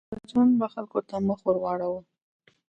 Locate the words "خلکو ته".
0.73-1.15